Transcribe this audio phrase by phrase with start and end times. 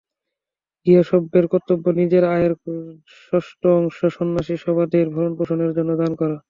[0.85, 2.53] গৃহী সভ্যের কর্তব্য নিজের আয়ের
[3.21, 6.37] ষষ্ঠ অংশ সন্ন্যাসী সভ্যদের ভরণপোষণের জন্য দান করা।